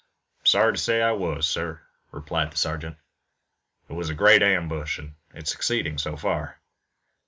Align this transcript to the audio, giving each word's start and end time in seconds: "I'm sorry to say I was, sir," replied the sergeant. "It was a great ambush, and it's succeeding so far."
"I'm 0.39 0.45
sorry 0.47 0.73
to 0.73 0.79
say 0.79 0.99
I 1.03 1.11
was, 1.11 1.47
sir," 1.47 1.79
replied 2.11 2.49
the 2.49 2.57
sergeant. 2.57 2.97
"It 3.87 3.93
was 3.93 4.09
a 4.09 4.15
great 4.15 4.41
ambush, 4.41 4.97
and 4.97 5.13
it's 5.31 5.51
succeeding 5.51 5.99
so 5.99 6.17
far." 6.17 6.59